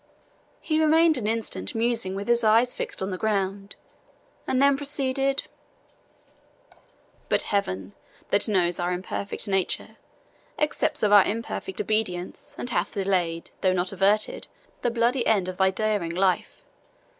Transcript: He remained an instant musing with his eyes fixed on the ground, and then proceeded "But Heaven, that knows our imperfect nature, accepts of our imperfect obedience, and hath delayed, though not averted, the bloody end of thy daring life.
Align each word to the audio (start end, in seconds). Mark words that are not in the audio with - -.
He 0.61 0.81
remained 0.81 1.15
an 1.19 1.27
instant 1.27 1.75
musing 1.75 2.15
with 2.15 2.27
his 2.27 2.43
eyes 2.43 2.73
fixed 2.73 3.03
on 3.03 3.11
the 3.11 3.19
ground, 3.19 3.75
and 4.47 4.59
then 4.59 4.75
proceeded 4.75 5.43
"But 7.29 7.43
Heaven, 7.43 7.93
that 8.31 8.47
knows 8.47 8.79
our 8.79 8.91
imperfect 8.93 9.47
nature, 9.47 9.97
accepts 10.57 11.03
of 11.03 11.11
our 11.11 11.23
imperfect 11.23 11.79
obedience, 11.79 12.55
and 12.57 12.71
hath 12.71 12.93
delayed, 12.95 13.51
though 13.61 13.73
not 13.73 13.91
averted, 13.91 14.47
the 14.81 14.89
bloody 14.89 15.23
end 15.27 15.47
of 15.47 15.57
thy 15.57 15.69
daring 15.69 16.09
life. 16.15 16.65